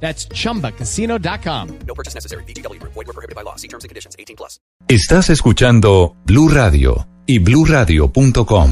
That's 0.00 0.28
chumbacasino.com. 0.28 1.68
No 1.86 1.94
purchase 1.94 2.14
necessary. 2.14 2.44
BGW. 2.44 2.80
Void 2.82 3.06
were 3.06 3.12
prohibited 3.12 3.34
by 3.34 3.42
law. 3.42 3.56
See 3.56 3.68
terms 3.68 3.84
and 3.84 3.88
conditions. 3.88 4.14
18 4.18 4.36
plus. 4.36 4.60
Estás 4.88 5.30
escuchando 5.30 6.14
Blue 6.26 6.48
Radio 6.48 7.06
y 7.26 7.40
bluradio.com. 7.40 8.70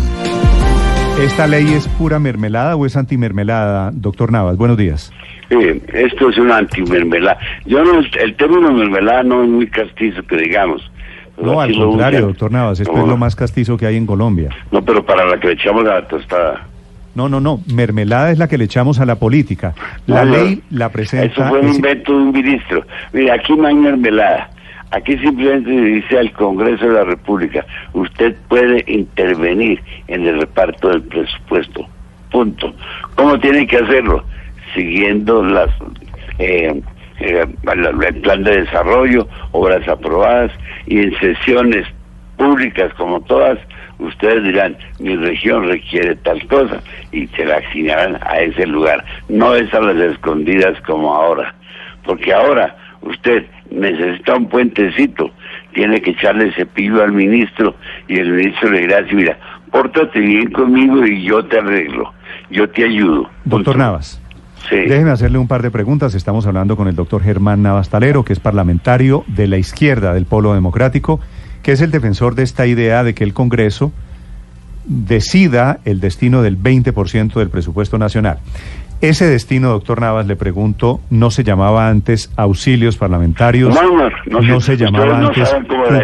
¿Esta 1.20 1.46
ley 1.46 1.72
es 1.72 1.86
pura 1.88 2.18
mermelada 2.18 2.74
o 2.76 2.86
es 2.86 2.96
antimermelada, 2.96 3.90
doctor 3.92 4.32
Navas? 4.32 4.56
Buenos 4.56 4.76
días. 4.76 5.12
Eh, 5.50 5.80
esto 5.92 6.28
es 6.30 6.38
una 6.38 6.58
antimermelada. 6.58 7.38
Yo 7.66 7.84
no, 7.84 8.00
el 8.00 8.36
término 8.36 8.72
mermelada 8.72 9.22
no 9.22 9.42
es 9.44 9.48
muy 9.48 9.68
castizo, 9.68 10.22
que 10.24 10.36
digamos. 10.36 10.82
No, 11.40 11.60
al 11.60 11.74
contrario, 11.74 12.26
doctor 12.26 12.50
Navas, 12.52 12.80
esto 12.80 12.92
No, 12.92 13.02
es 13.02 13.08
lo 13.08 13.16
más 13.16 13.34
castizo 13.36 13.76
que 13.76 13.86
hay 13.86 13.96
en 13.96 14.06
Colombia. 14.06 14.50
No, 14.70 14.84
pero 14.84 15.04
para 15.04 15.24
la 15.24 15.38
que 15.38 15.48
le 15.48 15.52
echamos 15.54 15.84
a 15.86 15.94
la 16.00 16.08
tostada. 16.08 16.68
No, 17.14 17.28
no, 17.28 17.40
no, 17.40 17.60
mermelada 17.72 18.30
es 18.30 18.38
la 18.38 18.48
que 18.48 18.58
le 18.58 18.64
echamos 18.64 18.98
a 19.00 19.06
la 19.06 19.16
política. 19.16 19.74
La 20.06 20.24
No, 20.24 20.30
no. 20.32 20.36
ley 20.44 20.62
la 20.70 20.86
Eso 20.86 20.92
presenta... 20.92 21.48
fue 21.48 21.60
un 21.60 21.74
invento 21.74 22.12
de 22.12 22.18
un 22.18 22.32
ministro. 22.32 22.84
Mire, 23.12 23.30
aquí 23.32 23.54
no 23.54 23.66
hay 23.68 23.74
mermelada. 23.74 24.50
Aquí 24.90 25.16
simplemente 25.18 25.70
dice 25.70 26.18
al 26.18 26.30
Congreso 26.32 26.86
de 26.86 26.92
la 26.92 27.04
República, 27.04 27.64
usted 27.94 28.36
puede 28.48 28.84
intervenir 28.86 29.80
en 30.08 30.26
el 30.26 30.40
reparto 30.40 30.88
del 30.90 31.02
presupuesto. 31.02 31.86
Punto. 32.30 32.72
¿Cómo 33.16 33.38
tiene 33.40 33.66
que 33.66 33.76
hacerlo? 33.78 34.24
Siguiendo 34.74 35.42
las 35.44 35.70
eh, 36.38 36.80
eh, 37.20 37.46
el 37.72 38.20
plan 38.22 38.42
de 38.44 38.60
desarrollo, 38.62 39.28
obras 39.52 39.86
aprobadas 39.88 40.50
y 40.86 40.98
en 40.98 41.18
sesiones 41.18 41.86
públicas 42.36 42.92
como 42.94 43.20
todas, 43.22 43.58
ustedes 43.98 44.44
dirán, 44.44 44.76
mi 44.98 45.16
región 45.16 45.68
requiere 45.68 46.16
tal 46.16 46.46
cosa 46.46 46.80
y 47.12 47.26
se 47.28 47.44
la 47.44 47.56
asignarán 47.56 48.18
a 48.22 48.38
ese 48.40 48.66
lugar. 48.66 49.04
No 49.28 49.54
es 49.54 49.72
a 49.74 49.80
las 49.80 49.96
escondidas 50.12 50.80
como 50.86 51.14
ahora, 51.14 51.54
porque 52.04 52.32
ahora 52.32 52.76
usted 53.02 53.44
necesita 53.70 54.36
un 54.36 54.48
puentecito, 54.48 55.30
tiene 55.72 56.00
que 56.00 56.10
echarle 56.10 56.52
cepillo 56.54 57.02
al 57.02 57.12
ministro 57.12 57.74
y 58.08 58.18
el 58.18 58.32
ministro 58.32 58.70
le 58.70 58.80
dirá 58.80 58.98
así, 58.98 59.14
mira, 59.14 59.36
pórtate 59.70 60.20
bien 60.20 60.50
conmigo 60.52 61.04
y 61.04 61.24
yo 61.24 61.44
te 61.44 61.58
arreglo, 61.58 62.12
yo 62.50 62.68
te 62.70 62.84
ayudo. 62.84 63.28
Doctor. 63.44 63.76
Navas, 63.76 64.20
Sí. 64.68 64.76
déjeme 64.76 65.10
hacerle 65.10 65.36
un 65.36 65.46
par 65.48 65.60
de 65.60 65.70
preguntas. 65.70 66.14
Estamos 66.14 66.46
hablando 66.46 66.76
con 66.76 66.88
el 66.88 66.94
doctor 66.96 67.22
Germán 67.22 67.62
Navas 67.62 67.90
Talero, 67.90 68.24
que 68.24 68.32
es 68.32 68.40
parlamentario 68.40 69.24
de 69.26 69.46
la 69.46 69.58
izquierda 69.58 70.14
del 70.14 70.24
Polo 70.24 70.54
Democrático, 70.54 71.20
que 71.64 71.72
es 71.72 71.80
el 71.80 71.90
defensor 71.90 72.34
de 72.34 72.44
esta 72.44 72.66
idea 72.66 73.02
de 73.02 73.14
que 73.14 73.24
el 73.24 73.32
Congreso 73.32 73.90
decida 74.84 75.80
el 75.86 75.98
destino 75.98 76.42
del 76.42 76.58
20% 76.58 77.32
del 77.34 77.48
presupuesto 77.48 77.98
nacional. 77.98 78.38
Ese 79.00 79.26
destino, 79.26 79.70
doctor 79.70 80.00
Navas, 80.00 80.26
le 80.26 80.36
pregunto, 80.36 81.00
¿no 81.10 81.30
se 81.30 81.42
llamaba 81.42 81.88
antes 81.88 82.30
auxilios 82.36 82.98
parlamentarios? 82.98 83.74
No, 83.74 83.82
no, 83.82 84.10
no, 84.26 84.40
¿No 84.40 84.60
sé. 84.60 84.76
se 84.76 84.84
llamaba 84.84 85.18
no 85.18 85.28
antes 85.28 85.56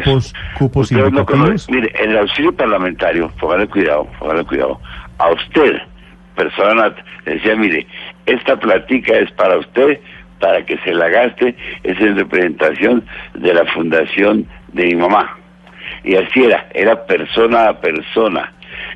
cupos, 0.04 0.34
cupos 0.58 0.92
indicativos? 0.92 1.68
Mire, 1.70 1.92
el 2.02 2.16
auxilio 2.16 2.54
parlamentario, 2.54 3.30
póngale 3.38 3.68
cuidado, 3.68 4.08
póngale 4.18 4.44
cuidado. 4.44 4.80
A 5.18 5.30
usted, 5.30 5.76
persona, 6.36 6.94
le 7.26 7.34
decía, 7.34 7.54
mire, 7.54 7.86
esta 8.24 8.58
platica 8.58 9.14
es 9.18 9.30
para 9.32 9.58
usted, 9.58 10.00
para 10.40 10.64
que 10.64 10.78
se 10.78 10.94
la 10.94 11.08
gaste, 11.10 11.54
es 11.82 12.00
en 12.00 12.16
representación 12.16 13.04
de 13.34 13.52
la 13.54 13.66
fundación 13.66 14.46
de 14.72 14.86
mi 14.86 14.94
mamá. 14.94 15.39
Y 16.04 16.16
así 16.16 16.44
era, 16.44 16.66
era 16.74 17.06
persona 17.06 17.68
a 17.68 17.80
persona. 17.80 18.52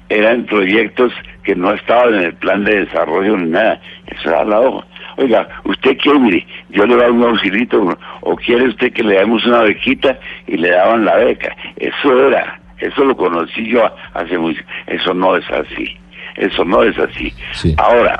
Eran 0.09 0.45
proyectos 0.47 1.13
que 1.43 1.55
no 1.55 1.73
estaban 1.73 2.15
en 2.15 2.25
el 2.25 2.35
plan 2.35 2.65
de 2.65 2.85
desarrollo 2.85 3.37
ni 3.37 3.51
nada. 3.51 3.81
Eso 4.07 4.31
era 4.31 4.45
la 4.45 4.61
hoja. 4.61 4.87
Oiga, 5.17 5.49
usted 5.65 5.97
quiere, 5.99 6.19
mire, 6.19 6.47
yo 6.71 6.87
le 6.87 6.97
doy 6.97 7.11
un 7.11 7.23
auxilito, 7.23 7.97
o 8.23 8.37
quiere 8.37 8.69
usted 8.69 8.93
que 8.93 9.05
le 9.05 9.15
damos 9.15 9.45
una 9.47 9.61
bequita 9.61 10.19
y 10.47 10.57
le 10.57 10.71
daban 10.71 11.05
la 11.05 11.17
beca. 11.17 11.55
Eso 11.77 12.29
era, 12.29 12.61
eso 12.79 13.05
lo 13.05 13.17
conocí 13.17 13.67
yo 13.69 13.89
hace 14.15 14.37
mucho. 14.37 14.61
Eso 14.87 15.15
no 15.15 15.37
es 15.37 15.49
así. 15.51 15.97
Eso 16.37 16.65
no 16.65 16.83
es 16.83 16.99
así. 16.99 17.33
Sí. 17.53 17.75
Ahora, 17.79 18.17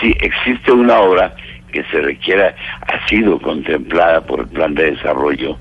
si 0.00 0.10
existe 0.20 0.72
una 0.72 0.98
obra 0.98 1.32
que 1.72 1.84
se 1.84 2.00
requiera, 2.00 2.54
ha 2.82 3.06
sido 3.06 3.38
contemplada 3.40 4.20
por 4.22 4.40
el 4.40 4.48
plan 4.48 4.74
de 4.74 4.92
desarrollo, 4.92 5.56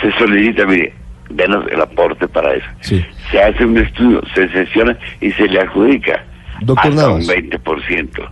se 0.00 0.12
solicita, 0.12 0.66
mire, 0.66 0.92
denos 1.30 1.66
el 1.70 1.80
aporte 1.80 2.28
para 2.28 2.54
eso. 2.54 2.66
Sí. 2.80 3.04
Se 3.30 3.42
hace 3.42 3.64
un 3.64 3.78
estudio, 3.78 4.22
se 4.34 4.48
sesiona 4.48 4.96
y 5.20 5.30
se 5.32 5.48
le 5.48 5.60
adjudica 5.60 6.24
Doctor 6.60 6.90
hasta 6.92 7.02
Navas. 7.02 7.28
un 7.28 7.34
20%. 7.34 8.28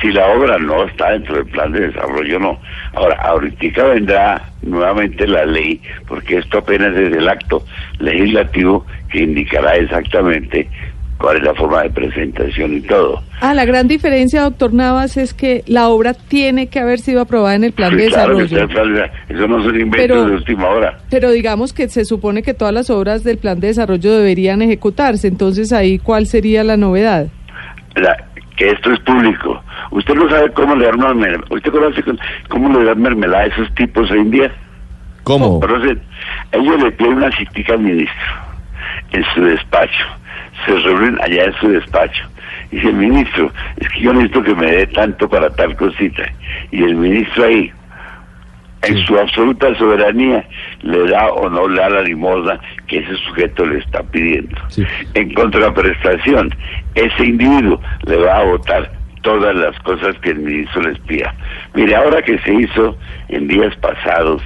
Si 0.00 0.10
la 0.10 0.26
obra 0.28 0.58
no 0.58 0.84
está 0.84 1.10
dentro 1.10 1.36
del 1.36 1.46
plan 1.46 1.70
de 1.72 1.88
desarrollo, 1.88 2.38
no. 2.38 2.58
Ahora, 2.94 3.16
ahorita 3.22 3.84
vendrá 3.84 4.42
nuevamente 4.62 5.26
la 5.26 5.44
ley, 5.44 5.80
porque 6.08 6.38
esto 6.38 6.58
apenas 6.58 6.96
es 6.96 7.14
el 7.14 7.28
acto 7.28 7.64
legislativo 7.98 8.86
que 9.10 9.22
indicará 9.22 9.76
exactamente 9.76 10.68
cuál 11.18 11.38
es 11.38 11.42
la 11.44 11.54
forma 11.54 11.82
de 11.82 11.90
presentación 11.90 12.74
y 12.74 12.80
todo. 12.82 13.22
Ah, 13.40 13.54
la 13.54 13.64
gran 13.64 13.88
diferencia, 13.88 14.42
doctor 14.42 14.72
Navas, 14.74 15.16
es 15.16 15.34
que 15.34 15.62
la 15.66 15.88
obra 15.88 16.14
tiene 16.14 16.68
que 16.68 16.78
haber 16.78 16.98
sido 16.98 17.20
aprobada 17.22 17.54
en 17.54 17.64
el 17.64 17.72
plan 17.72 17.90
Sí, 17.90 17.96
de 17.96 18.08
claro 18.08 18.36
que 18.36 18.42
desarrollo. 18.44 18.94
plan 18.94 19.10
eso 19.28 19.48
no 19.48 19.62
son 19.62 19.74
inventos 19.80 19.96
Pero- 20.00 20.24
de 20.26 20.34
última 20.36 20.68
hora. 20.68 20.98
Pero 21.10 21.30
digamos 21.30 21.72
que 21.72 21.88
se 21.88 22.04
supone 22.04 22.42
que 22.42 22.54
todas 22.54 22.74
las 22.74 22.90
obras 22.90 23.24
del 23.24 23.38
plan 23.38 23.60
de 23.60 23.68
desarrollo 23.68 24.12
deberían 24.16 24.62
ejecutarse. 24.62 25.28
Entonces, 25.28 25.72
ahí, 25.72 25.98
¿cuál 25.98 26.26
sería 26.26 26.64
la 26.64 26.76
novedad? 26.76 27.26
La- 27.94 28.16
que 28.56 28.70
esto 28.70 28.90
es 28.90 29.00
público. 29.00 29.62
Usted 29.90 30.14
no 30.14 30.30
sabe 30.30 30.50
cómo 30.52 30.74
le 30.76 30.86
dan 30.86 30.98
mermelada. 30.98 31.44
¿Usted 31.50 31.70
conoce 31.70 32.02
con- 32.02 32.18
cómo 32.48 32.78
le 32.78 32.86
dan 32.86 33.00
mermelada 33.02 33.44
a 33.44 33.46
esos 33.48 33.74
tipos 33.74 34.10
hoy 34.10 34.18
en 34.20 34.30
día? 34.30 34.52
¿Cómo? 35.24 35.60
Conocen, 35.60 36.00
ellos 36.52 36.82
le 36.82 36.92
piden 36.92 37.14
una 37.14 37.36
citica 37.36 37.74
al 37.74 37.80
ministro 37.80 38.14
en 39.12 39.24
su 39.34 39.44
despacho. 39.44 40.04
Se 40.64 40.72
reúnen 40.72 41.18
allá 41.22 41.44
en 41.44 41.54
su 41.54 41.68
despacho. 41.68 42.24
Dice 42.70 42.88
el 42.88 42.94
ministro, 42.94 43.52
es 43.76 43.88
que 43.90 44.00
yo 44.00 44.12
necesito 44.12 44.42
que 44.42 44.54
me 44.54 44.70
dé 44.70 44.86
tanto 44.88 45.28
para 45.28 45.50
tal 45.50 45.76
cosita. 45.76 46.24
Y 46.70 46.82
el 46.82 46.96
ministro 46.96 47.44
ahí, 47.44 47.72
en 48.82 48.98
su 49.06 49.18
absoluta 49.18 49.74
soberanía, 49.76 50.44
le 50.82 51.08
da 51.08 51.28
o 51.28 51.48
no 51.48 51.68
le 51.68 51.80
da 51.80 51.90
la 51.90 52.02
limosna 52.02 52.58
que 52.86 52.98
ese 52.98 53.16
sujeto 53.16 53.66
le 53.66 53.78
está 53.78 54.02
pidiendo. 54.02 54.56
Sí. 54.68 54.84
En 55.14 55.32
contraprestación, 55.34 56.54
ese 56.94 57.24
individuo 57.24 57.80
le 58.06 58.16
va 58.16 58.38
a 58.38 58.44
votar 58.44 58.90
todas 59.22 59.56
las 59.56 59.78
cosas 59.80 60.16
que 60.20 60.30
el 60.30 60.38
ministro 60.38 60.82
les 60.82 60.98
pida. 61.00 61.34
Mire, 61.74 61.96
ahora 61.96 62.22
que 62.22 62.38
se 62.38 62.54
hizo 62.54 62.96
en 63.28 63.48
días 63.48 63.74
pasados 63.76 64.40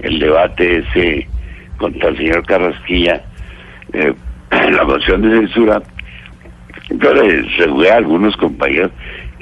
el 0.00 0.18
debate 0.18 0.78
ese 0.78 1.28
contra 1.76 2.08
el 2.08 2.16
señor 2.16 2.46
Carrasquilla, 2.46 3.22
eh, 3.94 4.14
la 4.72 4.84
moción 4.84 5.22
de 5.22 5.38
censura, 5.38 5.82
yo 6.90 7.14
le 7.14 7.42
regué 7.58 7.90
a 7.90 7.96
algunos 7.96 8.36
compañeros 8.36 8.90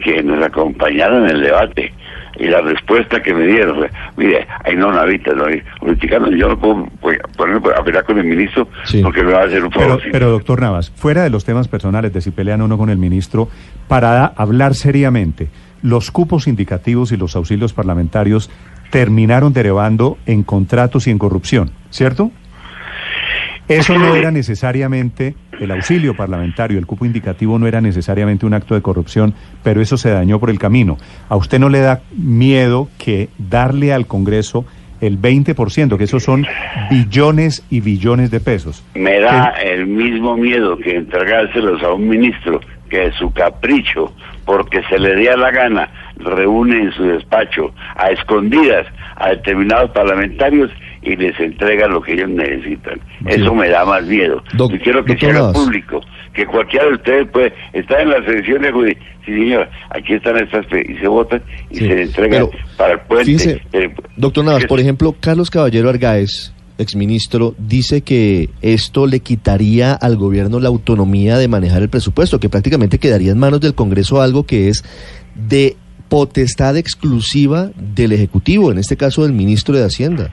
que 0.04 0.22
nos 0.22 0.42
acompañaron 0.44 1.24
en 1.28 1.36
el 1.36 1.42
debate 1.42 1.92
y 2.38 2.46
la 2.46 2.60
respuesta 2.62 3.22
que 3.22 3.34
me 3.34 3.46
dieron 3.46 3.76
fue, 3.76 3.91
mire, 4.16 4.46
ahí 4.64 4.74
no 4.74 4.91
navita, 4.91 5.32
no, 5.34 5.44
ahorita 5.44 6.18
no, 6.18 6.30
yo 6.30 6.48
no 6.48 6.58
puedo 6.58 6.88
pues, 7.00 7.18
ponerme 7.36 7.71
a 7.77 7.84
pelear 7.84 8.04
con 8.04 8.18
el 8.18 8.24
ministro 8.24 8.68
Sí. 8.84 9.03
porque 9.03 9.22
me 9.22 9.32
va 9.32 9.42
a 9.42 9.44
hacer 9.44 9.62
un 9.62 9.71
Pero, 9.71 9.84
favor. 9.84 10.03
pero, 10.10 10.30
doctor 10.30 10.60
Navas, 10.60 10.91
fuera 10.91 11.22
de 11.22 11.30
los 11.30 11.44
temas 11.44 11.68
personales 11.68 12.12
de 12.12 12.21
si 12.21 12.30
pelean 12.30 12.60
o 12.62 12.68
no 12.68 12.78
con 12.78 12.91
el 12.91 12.97
ministro, 12.97 13.48
para 13.86 14.24
hablar 14.27 14.74
seriamente, 14.74 15.48
los 15.82 16.10
cupos 16.10 16.48
indicativos 16.48 17.12
y 17.12 17.16
los 17.16 17.36
auxilios 17.36 17.72
parlamentarios 17.74 18.50
terminaron 18.91 19.53
derivando 19.53 20.16
en 20.27 20.42
contratos 20.42 21.06
y 21.06 21.10
en 21.10 21.18
corrupción, 21.18 21.71
¿cierto? 21.91 22.30
Eso 23.78 23.98
no 23.98 24.15
era 24.16 24.30
necesariamente, 24.30 25.34
el 25.60 25.71
auxilio 25.71 26.15
parlamentario, 26.15 26.78
el 26.78 26.86
cupo 26.86 27.04
indicativo 27.04 27.59
no 27.59 27.66
era 27.66 27.80
necesariamente 27.80 28.47
un 28.47 28.54
acto 28.54 28.74
de 28.74 28.83
corrupción, 28.83 29.34
pero 29.63 29.80
eso 29.80 29.97
se 29.97 30.10
dañó 30.10 30.39
por 30.39 30.51
el 30.51 30.59
camino. 30.59 30.98
¿A 31.28 31.36
usted 31.36 31.59
no 31.59 31.69
le 31.69 31.80
da 31.80 32.03
miedo 32.16 32.89
que 32.98 33.28
darle 33.39 33.92
al 33.92 34.07
Congreso 34.07 34.65
el 35.01 35.21
20%, 35.21 35.98
que 35.98 36.04
esos 36.04 36.22
son 36.22 36.47
billones 36.91 37.65
y 37.71 37.80
billones 37.80 38.30
de 38.30 38.41
pesos? 38.41 38.84
Me 38.95 39.21
da 39.21 39.54
el 39.63 39.86
mismo 39.86 40.36
miedo 40.36 40.78
que 40.78 40.97
entregárselos 40.97 41.83
a 41.83 41.92
un 41.92 42.09
ministro 42.09 42.60
que 42.92 42.98
de 43.09 43.12
su 43.12 43.33
capricho, 43.33 44.12
porque 44.44 44.83
se 44.91 44.98
le 44.98 45.15
dé 45.16 45.34
la 45.34 45.50
gana, 45.50 45.89
reúne 46.18 46.83
en 46.83 46.92
su 46.92 47.04
despacho 47.04 47.72
a 47.97 48.10
escondidas 48.10 48.86
a 49.16 49.30
determinados 49.30 49.91
parlamentarios 49.92 50.71
y 51.00 51.16
les 51.16 51.39
entrega 51.41 51.89
lo 51.89 52.03
que 52.03 52.12
ellos 52.12 52.28
necesitan. 52.28 53.00
Sí. 53.21 53.41
Eso 53.41 53.54
me 53.54 53.68
da 53.71 53.86
más 53.86 54.04
miedo. 54.04 54.42
Doc- 54.53 54.74
y 54.74 54.78
quiero 54.78 55.03
que 55.04 55.16
sea 55.16 55.53
público, 55.53 56.03
que 56.34 56.44
cualquiera 56.44 56.86
de 56.86 56.92
ustedes 56.92 57.28
puede 57.30 57.54
estar 57.72 58.00
en 58.03 58.10
la 58.10 58.22
sección 58.27 58.60
de. 58.62 58.97
Sí, 59.24 59.33
señor, 59.33 59.68
aquí 59.91 60.12
están 60.15 60.36
estas 60.36 60.66
y 60.86 60.94
se 60.98 61.09
votan 61.09 61.42
y 61.71 61.77
Sí, 61.77 61.86
se 61.86 62.03
entregan 62.03 62.47
pero 62.50 62.65
para 62.77 62.92
el 62.94 63.00
puente. 63.00 63.62
Eh, 63.72 63.94
Doctor 64.16 64.44
Navas, 64.44 64.66
por 64.66 64.80
ejemplo, 64.80 65.15
Carlos 65.18 65.50
Caballero 65.50 65.89
Argáez, 65.89 66.53
exministro, 66.82 67.54
dice 67.58 68.02
que 68.02 68.50
esto 68.60 69.06
le 69.06 69.20
quitaría 69.20 69.92
al 69.94 70.16
gobierno 70.16 70.60
la 70.60 70.68
autonomía 70.68 71.38
de 71.38 71.48
manejar 71.48 71.82
el 71.82 71.88
presupuesto, 71.88 72.38
que 72.40 72.48
prácticamente 72.48 72.98
quedaría 72.98 73.32
en 73.32 73.38
manos 73.38 73.60
del 73.60 73.74
Congreso 73.74 74.20
algo 74.20 74.44
que 74.44 74.68
es 74.68 74.84
de 75.34 75.76
potestad 76.08 76.76
exclusiva 76.76 77.70
del 77.76 78.12
Ejecutivo, 78.12 78.70
en 78.70 78.78
este 78.78 78.96
caso 78.96 79.22
del 79.22 79.32
ministro 79.32 79.74
de 79.74 79.84
Hacienda. 79.84 80.30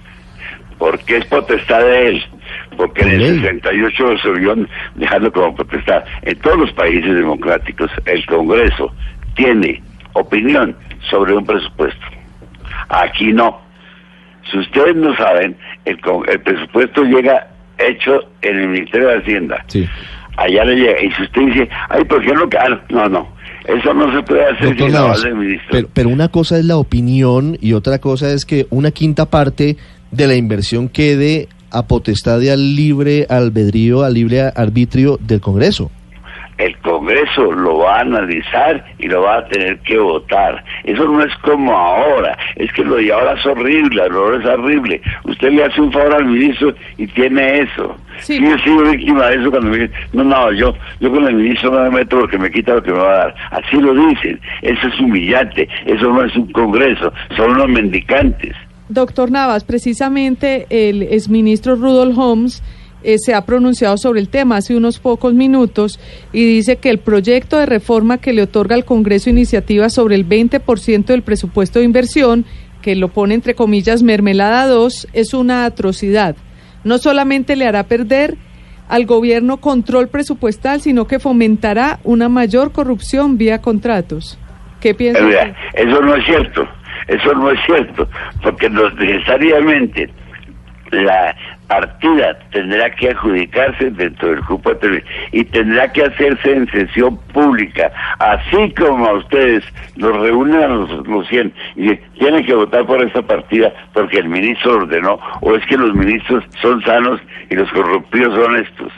porque 0.77 1.17
es 1.17 1.25
potestad 1.25 1.81
de 1.81 2.07
él, 2.09 2.23
porque 2.77 3.01
en 3.01 3.07
Por 3.07 3.13
el 3.15 3.19
ley. 3.19 3.39
68 3.41 4.17
se 4.21 4.31
vio 4.39 4.55
dejando 4.95 5.31
como 5.31 5.55
potestad. 5.55 6.03
En 6.21 6.37
todos 6.39 6.57
los 6.57 6.71
países 6.73 7.13
democráticos, 7.15 7.91
el 8.05 8.25
Congreso 8.25 8.91
tiene 9.35 9.81
opinión 10.13 10.75
sobre 11.09 11.33
un 11.35 11.45
presupuesto. 11.45 12.05
Aquí 12.89 13.33
no. 13.33 13.59
Si 14.49 14.57
ustedes 14.57 14.95
no 14.95 15.15
saben, 15.15 15.55
el, 15.85 15.99
el 16.27 16.41
presupuesto 16.41 17.03
llega 17.03 17.47
hecho 17.77 18.19
en 18.41 18.59
el 18.59 18.67
Ministerio 18.69 19.07
de 19.09 19.17
Hacienda. 19.17 19.63
Sí. 19.67 19.85
Allá 20.37 20.63
le 20.65 20.75
llega. 20.75 21.01
Y 21.01 21.11
si 21.11 21.23
usted 21.23 21.41
dice, 21.41 21.69
ay, 21.89 22.03
¿por 22.05 22.21
qué 22.21 22.33
no? 22.33 22.49
Ah, 22.59 22.79
No, 22.89 23.09
no. 23.09 23.27
Eso 23.65 23.93
no 23.93 24.11
se 24.15 24.23
puede 24.23 24.45
hacer 24.45 24.69
Doctor 24.69 24.91
Navas, 24.91 25.21
del 25.23 25.35
ministro. 25.35 25.67
pero, 25.71 25.87
pero 25.93 26.09
una 26.09 26.29
cosa 26.29 26.57
es 26.57 26.65
la 26.65 26.77
opinión 26.77 27.57
y 27.61 27.73
otra 27.73 27.99
cosa 27.99 28.31
es 28.31 28.45
que 28.45 28.65
una 28.71 28.91
quinta 28.91 29.27
parte 29.27 29.77
de 30.11 30.27
la 30.27 30.35
inversión 30.35 30.89
quede 30.89 31.47
a 31.69 31.85
potestad 31.85 32.41
y 32.41 32.49
al 32.49 32.75
libre 32.75 33.27
albedrío, 33.29 34.03
al 34.03 34.15
libre 34.15 34.41
arbitrio 34.41 35.17
del 35.21 35.39
Congreso. 35.39 35.91
El 36.59 36.77
Congreso 36.79 37.51
lo 37.53 37.79
va 37.79 37.97
a 37.97 38.01
analizar 38.01 38.85
y 38.99 39.07
lo 39.07 39.23
va 39.23 39.37
a 39.37 39.47
tener 39.47 39.79
que 39.79 39.97
votar. 39.97 40.63
Eso 40.83 41.05
no 41.05 41.23
es 41.23 41.33
como 41.37 41.73
ahora, 41.73 42.37
es 42.57 42.71
que 42.73 42.83
lo 42.83 42.95
de 42.95 43.11
ahora 43.11 43.33
es 43.33 43.45
horrible, 43.45 44.07
lo 44.09 44.39
es 44.39 44.45
horrible. 44.45 45.01
Usted 45.23 45.51
le 45.51 45.63
hace 45.63 45.81
un 45.81 45.91
favor 45.91 46.13
al 46.15 46.25
ministro 46.25 46.73
y 46.97 47.07
tiene 47.07 47.61
eso. 47.61 47.95
Sí. 48.19 48.39
Yo 48.41 48.53
he 48.53 48.59
sido 48.59 48.83
víctima 48.83 49.27
de 49.27 49.37
eso 49.37 49.49
cuando 49.49 49.69
me 49.69 49.77
dicen, 49.77 49.91
no, 50.11 50.23
no, 50.25 50.51
yo, 50.51 50.75
yo 50.99 51.09
con 51.09 51.25
el 51.25 51.35
ministro 51.35 51.71
no 51.71 51.83
me 51.83 51.97
meto 51.99 52.19
porque 52.19 52.37
me 52.37 52.51
quita 52.51 52.75
lo 52.75 52.83
que 52.83 52.91
me 52.91 52.99
va 52.99 53.13
a 53.13 53.17
dar. 53.17 53.35
Así 53.51 53.77
lo 53.77 53.93
dicen, 53.93 54.39
eso 54.61 54.87
es 54.87 54.99
humillante, 54.99 55.69
eso 55.85 56.11
no 56.11 56.25
es 56.25 56.35
un 56.35 56.51
Congreso, 56.51 57.13
son 57.37 57.51
unos 57.51 57.69
mendicantes. 57.69 58.53
Doctor 58.89 59.31
Navas, 59.31 59.63
precisamente 59.63 60.65
el 60.69 61.03
exministro 61.03 61.75
Rudolf 61.75 62.17
Holmes 62.17 62.63
eh, 63.03 63.17
se 63.17 63.33
ha 63.33 63.45
pronunciado 63.45 63.97
sobre 63.97 64.19
el 64.19 64.29
tema 64.29 64.57
hace 64.57 64.75
unos 64.75 64.99
pocos 64.99 65.33
minutos 65.33 65.99
y 66.33 66.45
dice 66.45 66.77
que 66.77 66.89
el 66.89 66.99
proyecto 66.99 67.57
de 67.57 67.65
reforma 67.65 68.17
que 68.17 68.33
le 68.33 68.43
otorga 68.43 68.75
al 68.75 68.85
Congreso 68.85 69.29
iniciativa 69.29 69.89
sobre 69.89 70.15
el 70.15 70.27
20% 70.27 71.05
del 71.05 71.21
presupuesto 71.21 71.79
de 71.79 71.85
inversión, 71.85 72.45
que 72.81 72.95
lo 72.95 73.09
pone 73.09 73.35
entre 73.35 73.55
comillas 73.55 74.03
mermelada 74.03 74.67
2, 74.67 75.07
es 75.13 75.33
una 75.33 75.65
atrocidad. 75.65 76.35
No 76.83 76.97
solamente 76.97 77.55
le 77.55 77.67
hará 77.67 77.83
perder 77.83 78.37
al 78.89 79.05
gobierno 79.05 79.57
control 79.57 80.09
presupuestal, 80.09 80.81
sino 80.81 81.05
que 81.05 81.19
fomentará 81.19 81.99
una 82.03 82.27
mayor 82.27 82.71
corrupción 82.71 83.37
vía 83.37 83.61
contratos. 83.61 84.39
¿Qué 84.81 84.93
piensa? 84.93 85.19
Eso 85.73 86.01
no 86.01 86.15
es 86.15 86.25
cierto, 86.25 86.67
eso 87.07 87.33
no 87.33 87.51
es 87.51 87.59
cierto, 87.65 88.07
porque 88.41 88.69
necesariamente 88.69 90.09
la 90.91 91.35
partida 91.69 92.37
tendrá 92.51 92.89
que 92.89 93.09
adjudicarse 93.11 93.91
dentro 93.91 94.29
del 94.29 94.41
grupo 94.41 94.71
de 94.71 94.75
tele- 94.77 95.03
y 95.31 95.45
tendrá 95.45 95.89
que 95.93 96.03
hacerse 96.03 96.51
en 96.51 96.69
sesión 96.71 97.17
pública, 97.31 97.91
así 98.19 98.73
como 98.73 99.05
a 99.05 99.13
ustedes 99.13 99.63
los 99.95 100.19
reúnen 100.19 100.61
a 100.63 100.67
los, 100.67 101.07
los 101.07 101.27
100 101.29 101.53
y 101.77 101.95
tienen 102.19 102.43
que 102.45 102.55
votar 102.55 102.85
por 102.85 103.01
esta 103.01 103.21
partida 103.21 103.71
porque 103.93 104.17
el 104.17 104.27
ministro 104.27 104.77
ordenó, 104.77 105.19
o 105.41 105.55
es 105.55 105.65
que 105.67 105.77
los 105.77 105.93
ministros 105.95 106.43
son 106.61 106.81
sanos 106.83 107.21
y 107.49 107.55
los 107.55 107.71
corrompidos 107.71 108.33
son 108.35 108.55
estos. 108.57 108.91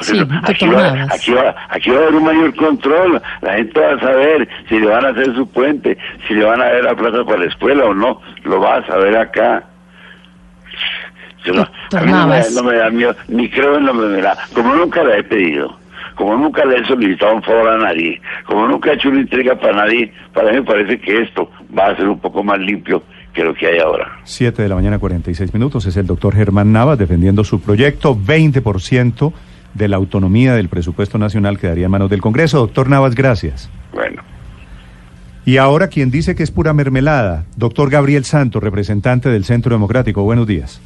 Sí, 0.00 0.18
aquí, 0.50 0.66
va, 0.68 0.88
aquí, 1.14 1.32
va, 1.32 1.54
aquí 1.70 1.90
va 1.90 1.96
a 1.96 2.02
haber 2.02 2.14
un 2.16 2.24
mayor 2.24 2.54
control. 2.56 3.22
La 3.40 3.54
gente 3.54 3.80
va 3.80 3.92
a 3.94 4.00
saber 4.00 4.46
si 4.68 4.78
le 4.78 4.86
van 4.88 5.06
a 5.06 5.08
hacer 5.08 5.34
su 5.34 5.50
puente, 5.50 5.96
si 6.28 6.34
le 6.34 6.44
van 6.44 6.60
a 6.60 6.66
dar 6.66 6.84
la 6.84 6.94
plata 6.94 7.24
para 7.24 7.38
la 7.38 7.46
escuela 7.46 7.86
o 7.86 7.94
no. 7.94 8.20
Lo 8.44 8.60
va 8.60 8.76
a 8.76 8.86
saber 8.86 9.16
acá. 9.16 9.64
Yo 11.46 11.52
no- 11.54 11.60
Doctor 11.90 12.00
a 12.00 12.02
mí 12.02 12.10
no 12.12 12.26
me, 12.26 12.34
Navas. 12.34 12.52
no 12.52 12.62
me 12.64 12.74
da 12.76 12.90
miedo, 12.90 13.16
ni 13.28 13.48
creo 13.48 13.78
en 13.78 13.86
la 13.86 13.92
mermelada. 13.92 14.38
Como 14.52 14.74
nunca 14.74 15.02
la 15.04 15.16
he 15.16 15.22
pedido, 15.24 15.78
como 16.16 16.36
nunca 16.36 16.64
le 16.64 16.78
he 16.80 16.84
solicitado 16.86 17.34
un 17.36 17.42
favor 17.42 17.68
a 17.68 17.78
nadie, 17.78 18.20
como 18.46 18.66
nunca 18.68 18.90
he 18.90 18.94
hecho 18.94 19.08
una 19.08 19.20
entrega 19.20 19.54
para 19.58 19.74
nadie, 19.76 20.12
para 20.34 20.50
mí 20.50 20.56
me 20.58 20.62
parece 20.64 20.98
que 21.00 21.22
esto 21.22 21.50
va 21.76 21.86
a 21.88 21.96
ser 21.96 22.08
un 22.08 22.18
poco 22.18 22.42
más 22.42 22.58
limpio 22.58 23.02
que 23.32 23.44
lo 23.44 23.54
que 23.54 23.66
hay 23.66 23.78
ahora. 23.78 24.10
7 24.24 24.62
de 24.62 24.68
la 24.68 24.74
mañana, 24.74 24.98
46 24.98 25.52
minutos. 25.52 25.84
Es 25.86 25.96
el 25.98 26.06
doctor 26.06 26.34
Germán 26.34 26.72
Navas 26.72 26.98
defendiendo 26.98 27.44
su 27.44 27.60
proyecto. 27.60 28.16
20% 28.16 29.32
de 29.74 29.88
la 29.88 29.96
autonomía 29.96 30.54
del 30.54 30.70
presupuesto 30.70 31.18
nacional 31.18 31.58
quedaría 31.58 31.84
en 31.84 31.90
manos 31.90 32.08
del 32.08 32.22
Congreso. 32.22 32.58
Doctor 32.60 32.88
Navas, 32.88 33.14
gracias. 33.14 33.68
Bueno. 33.92 34.22
Y 35.44 35.58
ahora 35.58 35.88
quien 35.88 36.10
dice 36.10 36.34
que 36.34 36.42
es 36.42 36.50
pura 36.50 36.72
mermelada, 36.72 37.44
doctor 37.56 37.90
Gabriel 37.90 38.24
Santos, 38.24 38.62
representante 38.64 39.28
del 39.28 39.44
Centro 39.44 39.70
Democrático. 39.70 40.22
Buenos 40.22 40.46
días. 40.46 40.80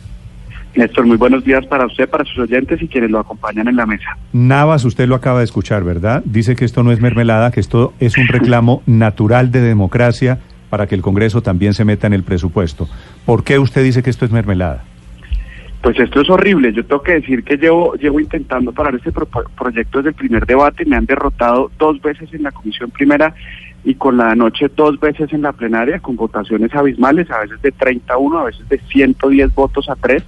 Néstor, 0.74 1.04
muy 1.06 1.16
buenos 1.16 1.44
días 1.44 1.66
para 1.66 1.86
usted, 1.86 2.08
para 2.08 2.24
sus 2.24 2.38
oyentes 2.38 2.80
y 2.80 2.86
quienes 2.88 3.10
lo 3.10 3.18
acompañan 3.18 3.66
en 3.68 3.76
la 3.76 3.86
mesa. 3.86 4.16
Navas, 4.32 4.84
usted 4.84 5.08
lo 5.08 5.16
acaba 5.16 5.40
de 5.40 5.44
escuchar, 5.44 5.82
¿verdad? 5.82 6.22
Dice 6.24 6.54
que 6.54 6.64
esto 6.64 6.82
no 6.84 6.92
es 6.92 7.00
mermelada, 7.00 7.50
que 7.50 7.60
esto 7.60 7.92
es 7.98 8.16
un 8.16 8.28
reclamo 8.28 8.82
natural 8.86 9.50
de 9.50 9.60
democracia 9.60 10.38
para 10.70 10.86
que 10.86 10.94
el 10.94 11.02
Congreso 11.02 11.42
también 11.42 11.74
se 11.74 11.84
meta 11.84 12.06
en 12.06 12.12
el 12.12 12.22
presupuesto. 12.22 12.88
¿Por 13.26 13.42
qué 13.42 13.58
usted 13.58 13.82
dice 13.82 14.02
que 14.04 14.10
esto 14.10 14.24
es 14.24 14.30
mermelada? 14.30 14.84
Pues 15.82 15.98
esto 15.98 16.20
es 16.20 16.30
horrible. 16.30 16.72
Yo 16.72 16.84
tengo 16.84 17.02
que 17.02 17.14
decir 17.14 17.42
que 17.42 17.56
llevo, 17.56 17.94
llevo 17.96 18.20
intentando 18.20 18.70
parar 18.70 18.94
este 18.94 19.10
pro- 19.10 19.26
proyecto 19.58 19.98
desde 19.98 20.10
el 20.10 20.14
primer 20.14 20.46
debate. 20.46 20.84
Me 20.84 20.94
han 20.94 21.06
derrotado 21.06 21.70
dos 21.78 22.00
veces 22.00 22.32
en 22.32 22.42
la 22.44 22.52
comisión 22.52 22.90
primera 22.90 23.34
y 23.82 23.94
con 23.94 24.18
la 24.18 24.34
noche 24.36 24.66
dos 24.76 25.00
veces 25.00 25.32
en 25.32 25.40
la 25.42 25.52
plenaria, 25.52 25.98
con 25.98 26.14
votaciones 26.16 26.72
abismales, 26.74 27.30
a 27.30 27.40
veces 27.40 27.60
de 27.62 27.72
31, 27.72 28.38
a 28.38 28.44
veces 28.44 28.68
de 28.68 28.78
110 28.78 29.54
votos 29.54 29.88
a 29.88 29.96
3. 29.96 30.22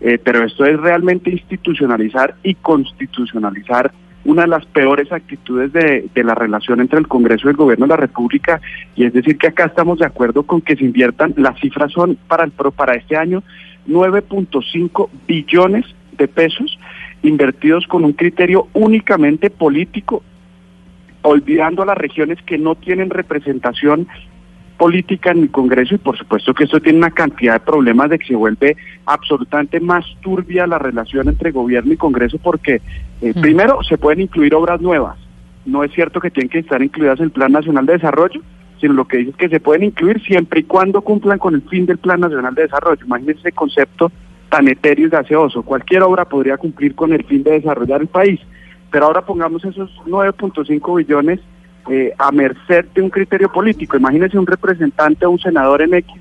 Eh, 0.00 0.18
pero 0.22 0.44
esto 0.44 0.64
es 0.64 0.80
realmente 0.80 1.30
institucionalizar 1.30 2.34
y 2.42 2.54
constitucionalizar 2.54 3.92
una 4.24 4.42
de 4.42 4.48
las 4.48 4.66
peores 4.66 5.10
actitudes 5.12 5.72
de, 5.72 6.08
de 6.14 6.24
la 6.24 6.34
relación 6.34 6.80
entre 6.80 6.98
el 6.98 7.08
Congreso 7.08 7.46
y 7.46 7.50
el 7.50 7.56
Gobierno 7.56 7.86
de 7.86 7.90
la 7.90 7.96
República, 7.96 8.60
y 8.94 9.04
es 9.04 9.12
decir 9.12 9.38
que 9.38 9.48
acá 9.48 9.66
estamos 9.66 9.98
de 9.98 10.06
acuerdo 10.06 10.42
con 10.42 10.60
que 10.60 10.76
se 10.76 10.84
inviertan, 10.84 11.34
las 11.36 11.58
cifras 11.60 11.92
son 11.92 12.16
para, 12.28 12.44
el, 12.44 12.52
para 12.52 12.94
este 12.94 13.16
año 13.16 13.42
9.5 13.88 15.08
billones 15.26 15.84
de 16.16 16.28
pesos 16.28 16.78
invertidos 17.22 17.86
con 17.86 18.04
un 18.04 18.12
criterio 18.12 18.68
únicamente 18.72 19.50
político, 19.50 20.22
olvidando 21.22 21.82
a 21.82 21.86
las 21.86 21.98
regiones 21.98 22.38
que 22.42 22.58
no 22.58 22.74
tienen 22.74 23.10
representación 23.10 24.06
política 24.80 25.32
en 25.32 25.40
el 25.40 25.50
Congreso 25.50 25.94
y 25.94 25.98
por 25.98 26.16
supuesto 26.16 26.54
que 26.54 26.64
esto 26.64 26.80
tiene 26.80 26.96
una 26.96 27.10
cantidad 27.10 27.52
de 27.52 27.60
problemas 27.60 28.08
de 28.08 28.18
que 28.18 28.28
se 28.28 28.34
vuelve 28.34 28.78
absolutamente 29.04 29.78
más 29.78 30.06
turbia 30.22 30.66
la 30.66 30.78
relación 30.78 31.28
entre 31.28 31.50
gobierno 31.50 31.92
y 31.92 31.98
Congreso 31.98 32.38
porque 32.38 32.80
eh, 33.20 33.34
Mm. 33.36 33.40
primero 33.42 33.82
se 33.82 33.98
pueden 33.98 34.22
incluir 34.22 34.54
obras 34.54 34.80
nuevas. 34.80 35.18
No 35.66 35.84
es 35.84 35.92
cierto 35.92 36.18
que 36.18 36.30
tienen 36.30 36.48
que 36.48 36.60
estar 36.60 36.82
incluidas 36.82 37.18
en 37.18 37.26
el 37.26 37.30
Plan 37.30 37.52
Nacional 37.52 37.84
de 37.84 37.92
Desarrollo, 37.92 38.40
sino 38.80 38.94
lo 38.94 39.06
que 39.06 39.18
dice 39.18 39.32
es 39.32 39.36
que 39.36 39.48
se 39.50 39.60
pueden 39.60 39.84
incluir 39.84 40.18
siempre 40.22 40.60
y 40.60 40.64
cuando 40.64 41.02
cumplan 41.02 41.38
con 41.38 41.54
el 41.54 41.60
fin 41.68 41.84
del 41.84 41.98
Plan 41.98 42.20
Nacional 42.20 42.54
de 42.54 42.62
Desarrollo. 42.62 43.04
Imagínense 43.04 43.40
ese 43.40 43.52
concepto 43.52 44.10
tan 44.48 44.66
etéreo 44.66 45.08
y 45.08 45.10
gaseoso. 45.10 45.62
Cualquier 45.62 46.04
obra 46.04 46.24
podría 46.24 46.56
cumplir 46.56 46.94
con 46.94 47.12
el 47.12 47.22
fin 47.24 47.42
de 47.42 47.50
desarrollar 47.50 48.00
el 48.00 48.08
país. 48.08 48.40
Pero 48.90 49.04
ahora 49.04 49.26
pongamos 49.26 49.62
esos 49.62 49.90
9.5 50.06 50.96
billones 50.96 51.38
eh, 51.90 52.14
a 52.16 52.30
merced 52.30 52.86
de 52.94 53.02
un 53.02 53.10
criterio 53.10 53.50
político. 53.50 53.96
Imagínense 53.96 54.38
un 54.38 54.46
representante 54.46 55.26
o 55.26 55.30
un 55.30 55.38
senador 55.38 55.82
en 55.82 55.94
X, 55.94 56.14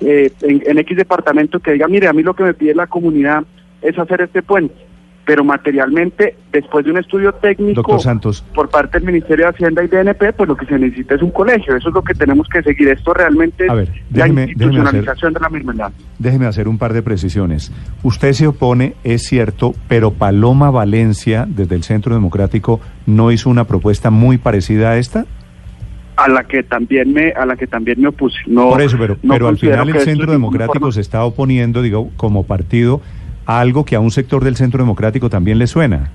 eh, 0.00 0.32
en, 0.42 0.62
en 0.66 0.78
X 0.78 0.96
departamento 0.96 1.60
que 1.60 1.72
diga, 1.72 1.88
mire, 1.88 2.08
a 2.08 2.12
mí 2.12 2.22
lo 2.22 2.34
que 2.34 2.42
me 2.42 2.54
pide 2.54 2.74
la 2.74 2.86
comunidad 2.86 3.44
es 3.82 3.98
hacer 3.98 4.22
este 4.22 4.42
puente. 4.42 4.85
Pero 5.26 5.44
materialmente, 5.44 6.36
después 6.52 6.84
de 6.84 6.92
un 6.92 6.98
estudio 6.98 7.32
técnico 7.32 7.82
Doctor 7.82 8.00
Santos. 8.00 8.44
por 8.54 8.70
parte 8.70 8.98
del 8.98 9.06
Ministerio 9.06 9.46
de 9.46 9.50
Hacienda 9.50 9.82
y 9.82 9.88
DNP, 9.88 10.32
pues 10.34 10.48
lo 10.48 10.56
que 10.56 10.64
se 10.66 10.78
necesita 10.78 11.16
es 11.16 11.22
un 11.22 11.32
colegio. 11.32 11.76
Eso 11.76 11.88
es 11.88 11.94
lo 11.94 12.02
que 12.02 12.14
tenemos 12.14 12.48
que 12.48 12.62
seguir. 12.62 12.88
Esto 12.88 13.12
realmente 13.12 13.66
es 13.66 13.90
la 14.12 14.28
institucionalización 14.28 15.32
de 15.34 15.40
la 15.40 15.48
mermelada. 15.48 15.92
Déjeme 16.18 16.46
hacer 16.46 16.68
un 16.68 16.78
par 16.78 16.92
de 16.92 17.02
precisiones. 17.02 17.72
Usted 18.02 18.32
se 18.32 18.46
opone, 18.46 18.94
es 19.04 19.24
cierto, 19.24 19.74
pero 19.88 20.12
Paloma 20.12 20.70
Valencia, 20.70 21.44
desde 21.48 21.74
el 21.74 21.82
Centro 21.82 22.14
Democrático, 22.14 22.80
¿no 23.04 23.32
hizo 23.32 23.50
una 23.50 23.64
propuesta 23.64 24.10
muy 24.10 24.38
parecida 24.38 24.90
a 24.90 24.96
esta? 24.96 25.26
a 26.16 26.28
la 26.28 26.44
que 26.44 26.62
también 26.62 27.12
me 27.12 27.30
a 27.32 27.44
la 27.44 27.56
que 27.56 27.66
también 27.66 28.00
me 28.00 28.08
opuse. 28.08 28.38
No, 28.46 28.70
Por 28.70 28.80
eso, 28.80 28.96
pero, 28.98 29.18
no 29.22 29.34
pero 29.34 29.48
al 29.48 29.58
final 29.58 29.88
el 29.90 30.00
Centro 30.00 30.32
Democrático 30.32 30.90
se 30.90 31.00
está 31.00 31.24
oponiendo, 31.24 31.82
digo, 31.82 32.10
como 32.16 32.44
partido, 32.44 33.02
algo 33.46 33.84
que 33.84 33.96
a 33.96 34.00
un 34.00 34.10
sector 34.10 34.44
del 34.44 34.56
Centro 34.56 34.82
Democrático 34.82 35.30
también 35.30 35.58
le 35.58 35.66
suena. 35.66 36.10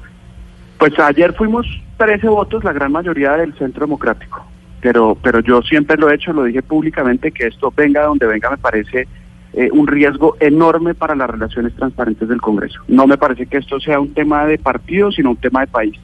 Pues 0.78 0.98
ayer 1.00 1.34
fuimos 1.34 1.66
13 1.98 2.28
votos, 2.28 2.64
la 2.64 2.74
gran 2.74 2.92
mayoría 2.92 3.34
del 3.34 3.54
Centro 3.54 3.86
Democrático. 3.86 4.46
Pero, 4.82 5.16
pero 5.22 5.40
yo 5.40 5.62
siempre 5.62 5.96
lo 5.98 6.10
he 6.10 6.16
hecho, 6.16 6.34
lo 6.34 6.44
dije 6.44 6.62
públicamente, 6.64 7.32
que 7.32 7.48
esto 7.48 7.72
venga 7.76 8.04
donde 8.04 8.26
venga 8.26 8.50
me 8.50 8.58
parece 8.58 9.08
eh, 9.54 9.70
un 9.72 9.86
riesgo 9.86 10.38
enorme 10.40 10.94
para 10.94 11.16
las 11.16 11.30
relaciones 11.30 11.76
transparentes 11.76 12.28
del 12.28 12.42
Congreso. 12.42 12.80
No 12.88 13.06
me 13.06 13.18
parece 13.18 13.46
que 13.46 13.58
esto 13.58 13.80
sea 13.80 14.00
un 14.00 14.14
tema 14.14 14.46
de 14.46 14.58
partido, 14.58 15.12
sino 15.12 15.32
un 15.32 15.38
tema 15.38 15.62
de 15.62 15.68
país. 15.68 16.00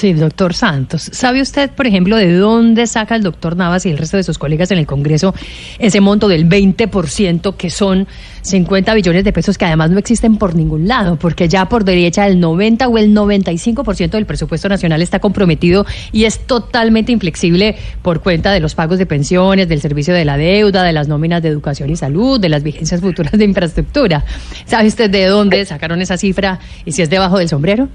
Sí, 0.00 0.14
doctor 0.14 0.54
Santos. 0.54 1.10
¿Sabe 1.12 1.42
usted, 1.42 1.68
por 1.72 1.86
ejemplo, 1.86 2.16
de 2.16 2.32
dónde 2.32 2.86
saca 2.86 3.16
el 3.16 3.22
doctor 3.22 3.54
Navas 3.54 3.84
y 3.84 3.90
el 3.90 3.98
resto 3.98 4.16
de 4.16 4.22
sus 4.22 4.38
colegas 4.38 4.70
en 4.70 4.78
el 4.78 4.86
Congreso 4.86 5.34
ese 5.78 6.00
monto 6.00 6.26
del 6.26 6.48
20%, 6.48 7.54
que 7.54 7.68
son 7.68 8.08
50 8.40 8.94
billones 8.94 9.24
de 9.24 9.32
pesos 9.34 9.58
que 9.58 9.66
además 9.66 9.90
no 9.90 9.98
existen 9.98 10.38
por 10.38 10.54
ningún 10.54 10.88
lado? 10.88 11.16
Porque 11.16 11.50
ya 11.50 11.68
por 11.68 11.84
derecha 11.84 12.26
el 12.26 12.40
90 12.40 12.88
o 12.88 12.96
el 12.96 13.14
95% 13.14 14.12
del 14.12 14.24
presupuesto 14.24 14.70
nacional 14.70 15.02
está 15.02 15.18
comprometido 15.18 15.84
y 16.12 16.24
es 16.24 16.46
totalmente 16.46 17.12
inflexible 17.12 17.76
por 18.00 18.22
cuenta 18.22 18.52
de 18.52 18.60
los 18.60 18.74
pagos 18.74 18.96
de 18.96 19.04
pensiones, 19.04 19.68
del 19.68 19.82
servicio 19.82 20.14
de 20.14 20.24
la 20.24 20.38
deuda, 20.38 20.82
de 20.82 20.94
las 20.94 21.08
nóminas 21.08 21.42
de 21.42 21.50
educación 21.50 21.90
y 21.90 21.96
salud, 21.96 22.40
de 22.40 22.48
las 22.48 22.62
vigencias 22.62 23.02
futuras 23.02 23.32
de 23.32 23.44
infraestructura. 23.44 24.24
¿Sabe 24.64 24.88
usted 24.88 25.10
de 25.10 25.26
dónde 25.26 25.62
sacaron 25.66 26.00
esa 26.00 26.16
cifra 26.16 26.58
y 26.86 26.92
si 26.92 27.02
es 27.02 27.10
debajo 27.10 27.36
del 27.36 27.50
sombrero? 27.50 27.90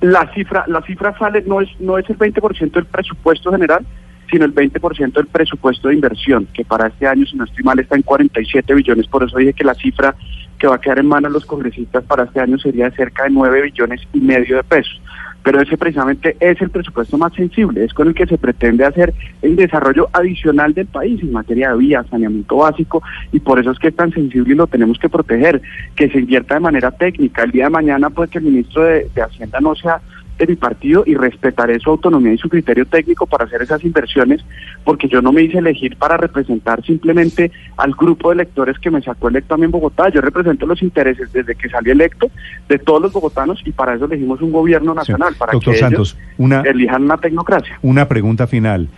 La 0.00 0.30
cifra, 0.32 0.64
la 0.68 0.80
cifra 0.82 1.16
sale, 1.18 1.42
no 1.46 1.60
es, 1.60 1.68
no 1.80 1.98
es 1.98 2.08
el 2.08 2.18
20% 2.18 2.70
del 2.72 2.86
presupuesto 2.86 3.50
general, 3.50 3.84
sino 4.30 4.44
el 4.44 4.54
20% 4.54 5.12
del 5.12 5.26
presupuesto 5.26 5.88
de 5.88 5.94
inversión, 5.94 6.46
que 6.52 6.64
para 6.64 6.88
este 6.88 7.06
año, 7.06 7.26
si 7.26 7.36
no 7.36 7.44
estoy 7.44 7.64
mal, 7.64 7.78
está 7.78 7.96
en 7.96 8.02
47 8.02 8.74
billones. 8.74 9.06
Por 9.08 9.24
eso 9.24 9.38
dije 9.38 9.54
que 9.54 9.64
la 9.64 9.74
cifra 9.74 10.14
que 10.58 10.66
va 10.66 10.76
a 10.76 10.80
quedar 10.80 10.98
en 10.98 11.06
manos 11.06 11.30
de 11.30 11.34
los 11.34 11.46
congresistas 11.46 12.04
para 12.04 12.24
este 12.24 12.40
año 12.40 12.58
sería 12.58 12.90
de 12.90 12.96
cerca 12.96 13.24
de 13.24 13.30
9 13.30 13.62
billones 13.62 14.00
y 14.12 14.20
medio 14.20 14.56
de 14.56 14.64
pesos. 14.64 15.00
Pero 15.48 15.62
ese 15.62 15.78
precisamente 15.78 16.36
es 16.40 16.60
el 16.60 16.68
presupuesto 16.68 17.16
más 17.16 17.32
sensible, 17.32 17.82
es 17.82 17.94
con 17.94 18.06
el 18.06 18.14
que 18.14 18.26
se 18.26 18.36
pretende 18.36 18.84
hacer 18.84 19.14
el 19.40 19.56
desarrollo 19.56 20.10
adicional 20.12 20.74
del 20.74 20.88
país 20.88 21.22
en 21.22 21.32
materia 21.32 21.70
de 21.70 21.78
vías, 21.78 22.06
saneamiento 22.10 22.58
básico, 22.58 23.02
y 23.32 23.40
por 23.40 23.58
eso 23.58 23.70
es 23.70 23.78
que 23.78 23.88
es 23.88 23.96
tan 23.96 24.12
sensible 24.12 24.52
y 24.52 24.56
lo 24.58 24.66
tenemos 24.66 24.98
que 24.98 25.08
proteger, 25.08 25.62
que 25.96 26.10
se 26.10 26.18
invierta 26.18 26.52
de 26.52 26.60
manera 26.60 26.90
técnica. 26.90 27.44
El 27.44 27.52
día 27.52 27.64
de 27.64 27.70
mañana, 27.70 28.10
pues 28.10 28.28
que 28.28 28.36
el 28.36 28.44
ministro 28.44 28.82
de, 28.82 29.08
de 29.14 29.22
Hacienda 29.22 29.58
no 29.60 29.74
sea 29.74 30.02
de 30.38 30.46
mi 30.46 30.56
partido 30.56 31.02
y 31.06 31.14
respetaré 31.14 31.78
su 31.80 31.90
autonomía 31.90 32.32
y 32.32 32.38
su 32.38 32.48
criterio 32.48 32.86
técnico 32.86 33.26
para 33.26 33.44
hacer 33.44 33.60
esas 33.62 33.84
inversiones, 33.84 34.40
porque 34.84 35.08
yo 35.08 35.20
no 35.20 35.32
me 35.32 35.42
hice 35.42 35.58
elegir 35.58 35.96
para 35.96 36.16
representar 36.16 36.82
simplemente 36.84 37.50
al 37.76 37.92
grupo 37.92 38.28
de 38.30 38.34
electores 38.36 38.78
que 38.78 38.90
me 38.90 39.02
sacó 39.02 39.28
electo 39.28 39.54
a 39.54 39.58
mí 39.58 39.64
en 39.64 39.70
Bogotá. 39.72 40.08
Yo 40.10 40.20
represento 40.20 40.64
los 40.66 40.82
intereses 40.82 41.32
desde 41.32 41.54
que 41.56 41.68
salí 41.68 41.90
electo 41.90 42.30
de 42.68 42.78
todos 42.78 43.02
los 43.02 43.12
bogotanos 43.12 43.60
y 43.64 43.72
para 43.72 43.94
eso 43.94 44.04
elegimos 44.04 44.40
un 44.40 44.52
gobierno 44.52 44.94
nacional, 44.94 45.34
para 45.38 45.52
Doctor 45.52 45.74
que 45.74 45.80
Santos, 45.80 46.16
ellos 46.16 46.32
una- 46.38 46.60
elijan 46.62 47.02
una 47.04 47.16
tecnocracia. 47.18 47.78
Una 47.82 48.06
pregunta 48.08 48.46
final. 48.46 48.88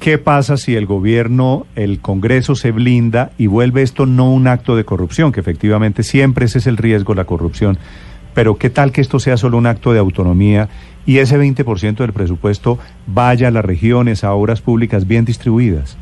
¿Qué 0.00 0.16
pasa 0.16 0.56
si 0.56 0.76
el 0.76 0.86
gobierno, 0.86 1.66
el 1.76 2.00
Congreso 2.00 2.54
se 2.54 2.70
blinda 2.72 3.32
y 3.36 3.48
vuelve 3.48 3.82
esto 3.82 4.06
no 4.06 4.30
un 4.32 4.46
acto 4.46 4.74
de 4.74 4.84
corrupción, 4.84 5.30
que 5.30 5.40
efectivamente 5.40 6.02
siempre 6.02 6.46
ese 6.46 6.58
es 6.58 6.66
el 6.66 6.78
riesgo, 6.78 7.14
la 7.14 7.24
corrupción? 7.24 7.76
Pero 8.32 8.56
¿qué 8.56 8.70
tal 8.70 8.92
que 8.92 9.00
esto 9.02 9.18
sea 9.18 9.36
solo 9.36 9.58
un 9.58 9.66
acto 9.66 9.92
de 9.92 9.98
autonomía 9.98 10.68
y 11.06 11.18
ese 11.18 11.38
20% 11.38 11.96
del 11.96 12.12
presupuesto 12.12 12.78
vaya 13.06 13.48
a 13.48 13.50
las 13.50 13.64
regiones, 13.64 14.24
a 14.24 14.32
obras 14.32 14.60
públicas 14.60 15.06
bien 15.06 15.24
distribuidas? 15.24 15.96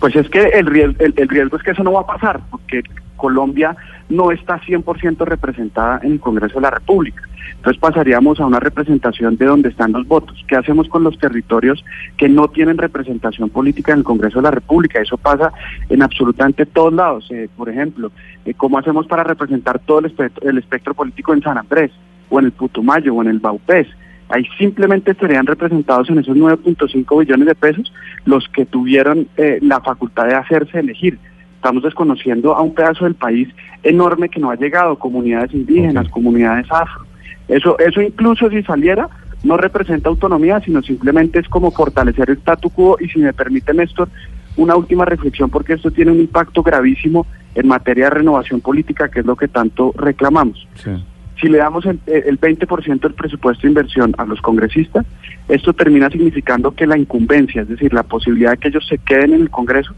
Pues 0.00 0.14
es 0.16 0.28
que 0.28 0.40
el 0.40 0.66
riesgo, 0.66 1.02
el, 1.04 1.14
el 1.16 1.28
riesgo 1.28 1.56
es 1.56 1.62
que 1.62 1.70
eso 1.70 1.82
no 1.82 1.92
va 1.92 2.00
a 2.02 2.06
pasar, 2.06 2.40
porque 2.50 2.82
Colombia 3.16 3.76
no 4.08 4.30
está 4.30 4.60
100% 4.60 5.24
representada 5.24 6.00
en 6.02 6.12
el 6.12 6.20
Congreso 6.20 6.56
de 6.56 6.60
la 6.62 6.70
República. 6.70 7.22
Entonces 7.56 7.80
pasaríamos 7.80 8.38
a 8.38 8.46
una 8.46 8.60
representación 8.60 9.36
de 9.36 9.46
donde 9.46 9.70
están 9.70 9.92
los 9.92 10.06
votos. 10.06 10.44
¿Qué 10.46 10.56
hacemos 10.56 10.88
con 10.88 11.02
los 11.02 11.18
territorios 11.18 11.84
que 12.16 12.28
no 12.28 12.48
tienen 12.48 12.78
representación 12.78 13.50
política 13.50 13.92
en 13.92 13.98
el 13.98 14.04
Congreso 14.04 14.38
de 14.38 14.44
la 14.44 14.50
República? 14.52 15.00
Eso 15.00 15.16
pasa 15.16 15.52
en 15.88 16.02
absolutamente 16.02 16.66
todos 16.66 16.92
lados. 16.92 17.26
Eh, 17.30 17.48
por 17.56 17.68
ejemplo, 17.68 18.12
eh, 18.44 18.54
¿cómo 18.54 18.78
hacemos 18.78 19.06
para 19.06 19.24
representar 19.24 19.80
todo 19.80 19.98
el 19.98 20.06
espectro, 20.06 20.48
el 20.48 20.58
espectro 20.58 20.94
político 20.94 21.32
en 21.34 21.42
San 21.42 21.58
Andrés, 21.58 21.90
o 22.28 22.38
en 22.38 22.46
el 22.46 22.52
Putumayo, 22.52 23.14
o 23.14 23.22
en 23.22 23.28
el 23.28 23.38
Baupés? 23.38 23.86
Ahí 24.28 24.44
simplemente 24.58 25.12
estarían 25.12 25.46
representados 25.46 26.10
en 26.10 26.18
esos 26.18 26.36
9.5 26.36 27.20
billones 27.20 27.46
de 27.46 27.54
pesos 27.54 27.92
los 28.24 28.48
que 28.48 28.66
tuvieron 28.66 29.28
eh, 29.36 29.58
la 29.62 29.80
facultad 29.80 30.26
de 30.26 30.34
hacerse 30.34 30.80
elegir. 30.80 31.18
Estamos 31.54 31.82
desconociendo 31.82 32.54
a 32.54 32.62
un 32.62 32.74
pedazo 32.74 33.04
del 33.04 33.14
país 33.14 33.48
enorme 33.82 34.28
que 34.28 34.40
no 34.40 34.50
ha 34.50 34.56
llegado, 34.56 34.98
comunidades 34.98 35.54
indígenas, 35.54 36.08
comunidades 36.08 36.66
afro. 36.70 37.04
Eso, 37.48 37.78
eso 37.78 38.02
incluso 38.02 38.50
si 38.50 38.62
saliera, 38.64 39.08
no 39.44 39.56
representa 39.56 40.08
autonomía, 40.08 40.60
sino 40.60 40.82
simplemente 40.82 41.38
es 41.38 41.48
como 41.48 41.70
fortalecer 41.70 42.30
el 42.30 42.38
statu 42.38 42.70
quo. 42.70 42.96
Y 43.00 43.08
si 43.08 43.20
me 43.20 43.32
permite, 43.32 43.72
Néstor, 43.72 44.08
una 44.56 44.74
última 44.74 45.04
reflexión, 45.04 45.50
porque 45.50 45.74
esto 45.74 45.90
tiene 45.92 46.10
un 46.10 46.20
impacto 46.20 46.62
gravísimo 46.62 47.26
en 47.54 47.68
materia 47.68 48.04
de 48.04 48.10
renovación 48.10 48.60
política, 48.60 49.08
que 49.08 49.20
es 49.20 49.26
lo 49.26 49.36
que 49.36 49.48
tanto 49.48 49.92
reclamamos. 49.96 50.66
Sí. 50.74 50.90
Si 51.40 51.48
le 51.48 51.58
damos 51.58 51.84
el, 51.86 52.00
el 52.06 52.40
20% 52.40 53.00
del 53.00 53.14
presupuesto 53.14 53.62
de 53.62 53.68
inversión 53.68 54.14
a 54.18 54.24
los 54.24 54.40
congresistas, 54.40 55.04
esto 55.48 55.72
termina 55.72 56.10
significando 56.10 56.72
que 56.72 56.86
la 56.86 56.96
incumbencia, 56.96 57.62
es 57.62 57.68
decir, 57.68 57.92
la 57.92 58.02
posibilidad 58.02 58.52
de 58.52 58.56
que 58.56 58.68
ellos 58.68 58.86
se 58.88 58.98
queden 58.98 59.34
en 59.34 59.42
el 59.42 59.50
Congreso, 59.50 59.94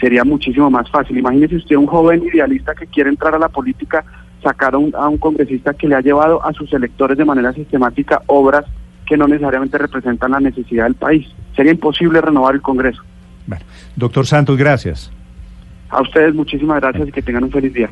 sería 0.00 0.24
muchísimo 0.24 0.70
más 0.70 0.90
fácil. 0.90 1.18
Imagínese 1.18 1.56
usted 1.56 1.76
un 1.76 1.86
joven 1.86 2.22
idealista 2.32 2.74
que 2.74 2.86
quiere 2.86 3.10
entrar 3.10 3.34
a 3.34 3.38
la 3.38 3.48
política, 3.48 4.04
sacar 4.42 4.74
a 4.74 4.78
un, 4.78 4.94
a 4.94 5.08
un 5.08 5.18
congresista 5.18 5.74
que 5.74 5.86
le 5.86 5.94
ha 5.94 6.00
llevado 6.00 6.44
a 6.44 6.52
sus 6.52 6.72
electores 6.72 7.18
de 7.18 7.24
manera 7.24 7.52
sistemática 7.52 8.22
obras 8.26 8.64
que 9.06 9.16
no 9.16 9.28
necesariamente 9.28 9.76
representan 9.76 10.30
la 10.30 10.40
necesidad 10.40 10.84
del 10.84 10.94
país. 10.94 11.26
Sería 11.54 11.72
imposible 11.72 12.20
renovar 12.20 12.54
el 12.54 12.62
Congreso. 12.62 13.02
Bueno, 13.46 13.64
doctor 13.96 14.26
Santos, 14.26 14.56
gracias. 14.56 15.12
A 15.90 16.00
ustedes 16.00 16.34
muchísimas 16.34 16.80
gracias 16.80 17.08
y 17.08 17.12
que 17.12 17.20
tengan 17.20 17.44
un 17.44 17.50
feliz 17.50 17.74
día. 17.74 17.90